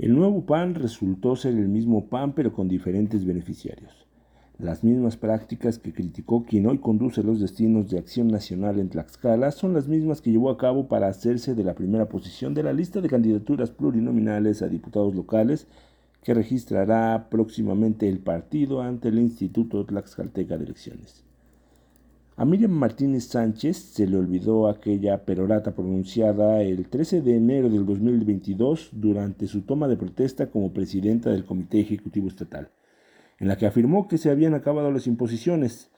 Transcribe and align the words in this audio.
El 0.00 0.14
nuevo 0.14 0.46
PAN 0.46 0.76
resultó 0.76 1.36
ser 1.36 1.52
el 1.52 1.68
mismo 1.68 2.06
PAN 2.06 2.32
pero 2.32 2.54
con 2.54 2.68
diferentes 2.68 3.26
beneficiarios. 3.26 4.06
Las 4.58 4.82
mismas 4.82 5.18
prácticas 5.18 5.78
que 5.78 5.92
criticó 5.92 6.46
quien 6.46 6.66
hoy 6.68 6.78
conduce 6.78 7.22
los 7.22 7.38
destinos 7.38 7.90
de 7.90 7.98
Acción 7.98 8.28
Nacional 8.28 8.78
en 8.78 8.88
Tlaxcala 8.88 9.50
son 9.50 9.74
las 9.74 9.88
mismas 9.88 10.22
que 10.22 10.30
llevó 10.30 10.48
a 10.48 10.56
cabo 10.56 10.88
para 10.88 11.08
hacerse 11.08 11.54
de 11.54 11.64
la 11.64 11.74
primera 11.74 12.08
posición 12.08 12.54
de 12.54 12.62
la 12.62 12.72
lista 12.72 13.02
de 13.02 13.10
candidaturas 13.10 13.72
plurinominales 13.72 14.62
a 14.62 14.68
diputados 14.68 15.14
locales 15.14 15.66
que 16.22 16.32
registrará 16.32 17.28
próximamente 17.28 18.08
el 18.08 18.20
partido 18.20 18.80
ante 18.80 19.08
el 19.08 19.18
Instituto 19.18 19.84
Tlaxcalteca 19.84 20.56
de 20.56 20.64
Elecciones. 20.64 21.29
A 22.36 22.44
Miriam 22.44 22.72
Martínez 22.72 23.24
Sánchez 23.24 23.76
se 23.76 24.06
le 24.06 24.16
olvidó 24.16 24.68
aquella 24.68 25.24
perorata 25.24 25.74
pronunciada 25.74 26.62
el 26.62 26.88
13 26.88 27.20
de 27.20 27.36
enero 27.36 27.68
del 27.68 27.84
2022 27.84 28.90
durante 28.92 29.46
su 29.46 29.62
toma 29.62 29.88
de 29.88 29.96
protesta 29.96 30.50
como 30.50 30.72
presidenta 30.72 31.30
del 31.30 31.44
Comité 31.44 31.80
Ejecutivo 31.80 32.28
Estatal 32.28 32.70
en 33.40 33.48
la 33.48 33.56
que 33.56 33.66
afirmó 33.66 34.06
que 34.06 34.18
se 34.18 34.30
habían 34.30 34.54
acabado 34.54 34.92
las 34.92 35.06
imposiciones, 35.06 35.90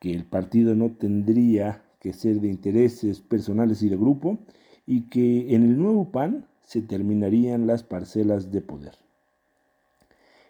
que 0.00 0.12
el 0.12 0.24
partido 0.24 0.74
no 0.74 0.90
tendría 0.90 1.84
que 2.00 2.12
ser 2.12 2.40
de 2.40 2.48
intereses 2.48 3.20
personales 3.20 3.82
y 3.82 3.88
de 3.88 3.96
grupo, 3.96 4.40
y 4.84 5.02
que 5.02 5.54
en 5.54 5.62
el 5.64 5.78
nuevo 5.78 6.10
PAN 6.10 6.46
se 6.62 6.82
terminarían 6.82 7.66
las 7.66 7.84
parcelas 7.84 8.50
de 8.50 8.60
poder. 8.60 8.94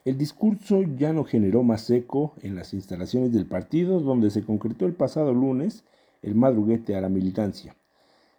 El 0.09 0.17
discurso 0.17 0.81
ya 0.97 1.13
no 1.13 1.25
generó 1.25 1.63
más 1.63 1.91
eco 1.91 2.33
en 2.41 2.55
las 2.55 2.73
instalaciones 2.73 3.31
del 3.31 3.45
partido, 3.45 4.01
donde 4.01 4.31
se 4.31 4.43
concretó 4.43 4.87
el 4.87 4.95
pasado 4.95 5.35
lunes 5.35 5.85
el 6.23 6.35
madruguete 6.35 6.97
a 6.97 7.03
la 7.03 7.11
militancia. 7.11 7.77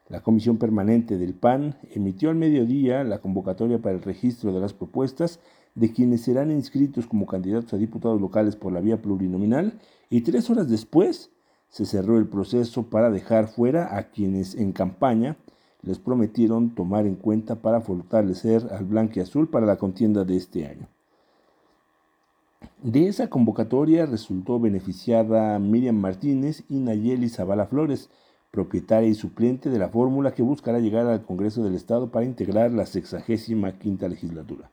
La 0.08 0.22
Comisión 0.22 0.58
Permanente 0.58 1.20
del 1.20 1.36
PAN 1.36 1.78
emitió 1.94 2.32
al 2.32 2.38
mediodía 2.38 3.04
la 3.04 3.20
convocatoria 3.20 3.78
para 3.78 3.96
el 3.96 4.02
registro 4.02 4.52
de 4.52 4.60
las 4.60 4.74
propuestas 4.74 5.42
de 5.76 5.94
quienes 5.94 6.22
serán 6.22 6.50
inscritos 6.50 7.06
como 7.06 7.28
candidatos 7.28 7.72
a 7.76 7.78
diputados 7.78 8.20
locales 8.20 8.56
por 8.56 8.74
la 8.74 8.82
vía 8.82 9.00
plurinominal 9.00 9.80
y 10.10 10.22
tres 10.22 10.50
horas 10.50 10.72
después 10.72 11.30
se 11.70 11.86
cerró 11.86 12.18
el 12.18 12.28
proceso 12.28 12.90
para 12.90 13.12
dejar 13.12 13.48
fuera 13.48 13.96
a 13.96 14.10
quienes 14.10 14.56
en 14.56 14.72
campaña 14.72 15.38
les 15.84 16.00
prometieron 16.00 16.74
tomar 16.74 17.06
en 17.06 17.14
cuenta 17.14 17.62
para 17.62 17.80
fortalecer 17.80 18.66
al 18.72 18.86
blanque 18.86 19.22
azul 19.22 19.52
para 19.52 19.68
la 19.68 19.78
contienda 19.78 20.26
de 20.26 20.36
este 20.36 20.66
año. 20.66 20.88
De 22.84 23.10
esa 23.10 23.30
convocatoria 23.30 24.06
resultó 24.06 24.58
beneficiada 24.58 25.60
Miriam 25.60 25.98
Martínez 25.98 26.64
y 26.70 26.80
Nayeli 26.80 27.28
Zavala 27.28 27.66
Flores, 27.66 28.10
propietaria 28.52 29.10
y 29.10 29.16
suplente 29.16 29.70
de 29.70 29.78
la 29.78 29.90
fórmula 29.90 30.34
que 30.34 30.44
buscará 30.44 30.80
llegar 30.80 31.06
al 31.06 31.24
Congreso 31.24 31.62
del 31.62 31.76
Estado 31.76 32.10
para 32.10 32.26
integrar 32.26 32.72
la 32.72 32.86
sexagésima 32.86 33.78
quinta 33.78 34.08
legislatura. 34.08 34.72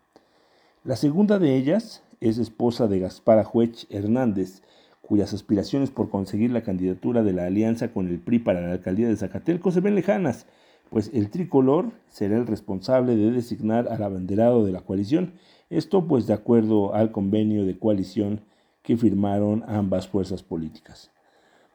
La 0.84 0.95
segunda 0.95 1.41
de 1.41 1.57
ellas 1.57 2.05
es 2.21 2.39
esposa 2.39 2.87
de 2.87 3.01
Gaspar 3.01 3.41
Ajuech 3.41 3.87
Hernández, 3.91 4.62
cuyas 5.03 5.34
aspiraciones 5.34 5.91
por 5.91 6.09
conseguir 6.09 6.53
la 6.53 6.62
candidatura 6.62 7.25
de 7.25 7.33
la 7.33 7.47
alianza 7.47 7.93
con 7.93 8.07
el 8.07 8.21
PRI 8.21 8.39
para 8.39 8.61
la 8.61 8.75
alcaldía 8.75 9.09
de 9.09 9.17
Zacatelco 9.17 9.73
se 9.73 9.81
ven 9.81 9.97
lejanas, 9.97 10.47
pues 10.91 11.11
el 11.12 11.31
tricolor 11.31 11.92
será 12.09 12.37
el 12.37 12.47
responsable 12.47 13.17
de 13.17 13.31
designar 13.31 13.89
al 13.89 14.03
abanderado 14.03 14.65
de 14.65 14.73
la 14.73 14.83
coalición, 14.83 15.34
esto 15.70 16.06
pues 16.06 16.27
de 16.27 16.34
acuerdo 16.34 16.95
al 16.95 17.12
convenio 17.12 17.65
de 17.65 17.78
coalición 17.78 18.43
que 18.83 18.97
firmaron 18.97 19.65
ambas 19.67 20.06
fuerzas 20.06 20.43
políticas. 20.43 21.11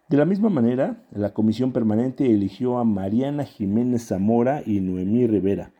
De 0.07 0.17
la 0.17 0.25
misma 0.25 0.49
manera, 0.49 1.03
la 1.11 1.33
comisión 1.33 1.71
permanente 1.71 2.25
eligió 2.25 2.79
a 2.79 2.83
Mariana 2.83 3.45
Jiménez 3.45 4.07
Zamora 4.07 4.61
y 4.65 4.81
Noemí 4.81 5.27
Rivera, 5.27 5.71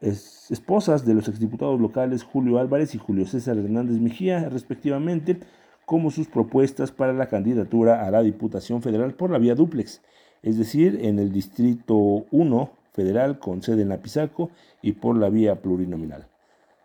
esposas 0.00 1.06
de 1.06 1.14
los 1.14 1.28
exdiputados 1.28 1.80
locales 1.80 2.24
Julio 2.24 2.58
Álvarez 2.58 2.94
y 2.94 2.98
Julio 2.98 3.26
César 3.26 3.56
Hernández 3.56 3.98
Mejía, 4.00 4.48
respectivamente, 4.48 5.40
como 5.86 6.10
sus 6.10 6.26
propuestas 6.26 6.90
para 6.90 7.12
la 7.12 7.28
candidatura 7.28 8.06
a 8.06 8.10
la 8.10 8.22
Diputación 8.22 8.82
Federal 8.82 9.14
por 9.14 9.30
la 9.30 9.38
vía 9.38 9.54
duplex, 9.54 10.02
es 10.44 10.56
decir, 10.56 11.00
en 11.02 11.18
el 11.18 11.32
Distrito 11.32 11.96
1 12.30 12.70
federal 12.92 13.38
con 13.40 13.62
sede 13.62 13.82
en 13.82 13.90
Apizaco 13.90 14.50
y 14.80 14.92
por 14.92 15.16
la 15.16 15.28
vía 15.28 15.60
plurinominal. 15.60 16.28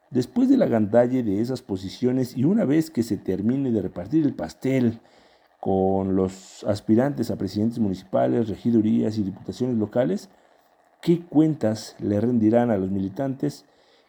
Después 0.10 0.50
de 0.50 0.58
la 0.58 0.66
gandalle 0.66 1.22
de 1.22 1.40
esas 1.40 1.62
posiciones 1.62 2.36
y 2.36 2.46
una 2.46 2.66
vez 2.66 2.90
que 2.90 3.04
se 3.04 3.18
termine 3.18 3.72
de 3.72 3.84
repartir 3.84 4.26
el 4.26 4.34
pastel 4.34 5.00
con 5.60 6.16
los 6.16 6.64
aspirantes 6.64 7.30
a 7.30 7.38
presidentes 7.38 7.78
municipales, 7.78 8.50
regidurías 8.50 9.20
y 9.20 9.24
diputaciones 9.24 9.78
locales, 9.78 10.30
¿Qué 11.02 11.22
cuentas 11.22 11.96
le 12.00 12.20
rendirán 12.20 12.72
a 12.72 12.78
los 12.78 12.92
militantes 12.92 13.66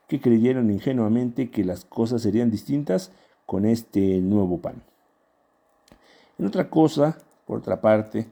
que 0.09 0.21
creyeron 0.21 0.71
ingenuamente 0.71 1.51
que 1.51 1.65
las 1.65 1.85
cosas 1.85 2.23
serían 2.23 2.51
distintas 2.51 3.13
con 3.47 3.65
este 3.65 4.21
nuevo 4.21 4.59
PAN? 4.59 4.83
En 6.37 6.47
otra 6.47 6.69
cosa, 6.69 7.19
por 7.47 7.59
otra 7.59 7.81
parte, 7.81 8.27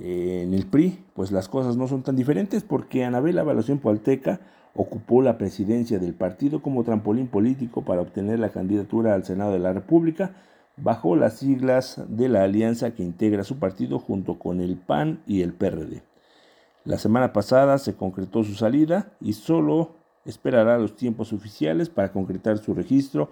en 0.00 0.54
el 0.54 0.66
PRI, 0.66 1.04
pues 1.14 1.32
las 1.32 1.48
cosas 1.48 1.76
no 1.76 1.88
son 1.88 2.02
tan 2.02 2.16
diferentes 2.16 2.62
porque 2.62 3.04
Anabela 3.04 3.40
Evaluación 3.42 3.78
Pualteca 3.78 4.40
ocupó 4.74 5.22
la 5.22 5.38
presidencia 5.38 5.98
del 5.98 6.14
partido 6.14 6.62
como 6.62 6.84
trampolín 6.84 7.26
político 7.26 7.82
para 7.82 8.00
obtener 8.00 8.38
la 8.38 8.50
candidatura 8.50 9.14
al 9.14 9.24
Senado 9.24 9.52
de 9.52 9.58
la 9.58 9.72
República 9.72 10.36
bajo 10.76 11.16
las 11.16 11.38
siglas 11.38 12.00
de 12.08 12.28
la 12.28 12.44
alianza 12.44 12.92
que 12.92 13.02
integra 13.02 13.42
su 13.42 13.58
partido 13.58 13.98
junto 13.98 14.38
con 14.38 14.60
el 14.60 14.76
PAN 14.76 15.20
y 15.26 15.42
el 15.42 15.52
PRD. 15.52 16.02
La 16.84 16.98
semana 16.98 17.32
pasada 17.32 17.78
se 17.78 17.96
concretó 17.96 18.44
su 18.44 18.54
salida 18.54 19.10
y 19.20 19.32
solo 19.32 19.96
esperará 20.24 20.78
los 20.78 20.94
tiempos 20.94 21.32
oficiales 21.32 21.88
para 21.88 22.12
concretar 22.12 22.58
su 22.58 22.72
registro 22.72 23.30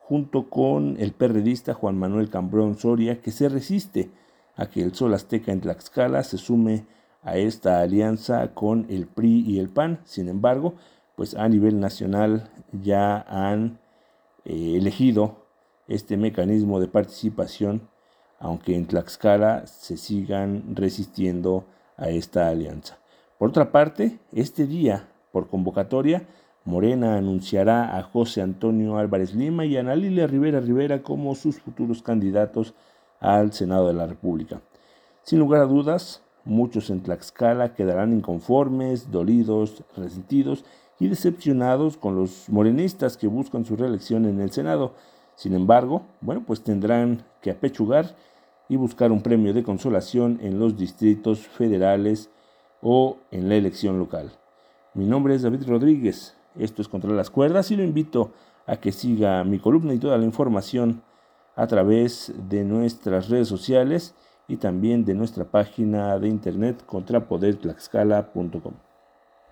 junto 0.00 0.50
con 0.50 0.96
el 0.98 1.12
perredista 1.12 1.74
Juan 1.74 1.96
Manuel 1.96 2.30
Cambrón 2.30 2.76
Soria, 2.76 3.20
que 3.20 3.30
se 3.30 3.48
resiste 3.48 4.10
a 4.58 4.68
que 4.68 4.82
el 4.82 4.94
Sol 4.94 5.14
Azteca 5.14 5.52
en 5.52 5.60
Tlaxcala 5.60 6.22
se 6.24 6.36
sume 6.36 6.84
a 7.22 7.38
esta 7.38 7.80
alianza 7.80 8.54
con 8.54 8.86
el 8.90 9.06
PRI 9.06 9.44
y 9.46 9.60
el 9.60 9.68
PAN. 9.70 10.00
Sin 10.04 10.28
embargo, 10.28 10.74
pues 11.14 11.34
a 11.34 11.48
nivel 11.48 11.80
nacional 11.80 12.50
ya 12.72 13.24
han 13.28 13.78
eh, 14.44 14.74
elegido 14.76 15.46
este 15.86 16.16
mecanismo 16.16 16.80
de 16.80 16.88
participación, 16.88 17.88
aunque 18.40 18.74
en 18.74 18.86
Tlaxcala 18.86 19.66
se 19.66 19.96
sigan 19.96 20.74
resistiendo 20.74 21.64
a 21.96 22.10
esta 22.10 22.48
alianza. 22.48 22.98
Por 23.38 23.50
otra 23.50 23.70
parte, 23.70 24.18
este 24.32 24.66
día, 24.66 25.08
por 25.30 25.48
convocatoria, 25.48 26.26
Morena 26.64 27.16
anunciará 27.16 27.96
a 27.96 28.02
José 28.02 28.42
Antonio 28.42 28.98
Álvarez 28.98 29.34
Lima 29.34 29.64
y 29.64 29.76
a 29.76 29.80
Ana 29.80 29.94
Lilia 29.94 30.26
Rivera 30.26 30.60
Rivera 30.60 31.02
como 31.02 31.34
sus 31.36 31.60
futuros 31.60 32.02
candidatos 32.02 32.74
al 33.20 33.52
Senado 33.52 33.88
de 33.88 33.94
la 33.94 34.06
República. 34.06 34.60
Sin 35.22 35.38
lugar 35.38 35.62
a 35.62 35.66
dudas, 35.66 36.22
muchos 36.44 36.90
en 36.90 37.02
Tlaxcala 37.02 37.74
quedarán 37.74 38.14
inconformes, 38.14 39.10
dolidos, 39.10 39.84
resentidos 39.96 40.64
y 40.98 41.08
decepcionados 41.08 41.96
con 41.96 42.16
los 42.16 42.48
morenistas 42.48 43.16
que 43.16 43.26
buscan 43.26 43.64
su 43.64 43.76
reelección 43.76 44.24
en 44.24 44.40
el 44.40 44.50
Senado. 44.50 44.94
Sin 45.36 45.54
embargo, 45.54 46.02
bueno, 46.20 46.42
pues 46.46 46.62
tendrán 46.62 47.24
que 47.42 47.50
apechugar 47.50 48.16
y 48.68 48.76
buscar 48.76 49.12
un 49.12 49.22
premio 49.22 49.54
de 49.54 49.62
consolación 49.62 50.38
en 50.42 50.58
los 50.58 50.76
distritos 50.76 51.46
federales 51.46 52.30
o 52.82 53.18
en 53.30 53.48
la 53.48 53.56
elección 53.56 53.98
local. 53.98 54.32
Mi 54.94 55.06
nombre 55.06 55.34
es 55.34 55.42
David 55.42 55.66
Rodríguez, 55.66 56.36
esto 56.58 56.82
es 56.82 56.88
Contra 56.88 57.12
las 57.12 57.30
Cuerdas 57.30 57.70
y 57.70 57.76
lo 57.76 57.84
invito 57.84 58.32
a 58.66 58.76
que 58.76 58.92
siga 58.92 59.44
mi 59.44 59.58
columna 59.58 59.94
y 59.94 59.98
toda 59.98 60.18
la 60.18 60.24
información 60.24 61.02
a 61.58 61.66
través 61.66 62.32
de 62.48 62.62
nuestras 62.62 63.28
redes 63.28 63.48
sociales 63.48 64.14
y 64.46 64.58
también 64.58 65.04
de 65.04 65.14
nuestra 65.14 65.44
página 65.44 66.16
de 66.20 66.28
internet 66.28 66.84
contrapodertlaxcala.com. 66.86 68.87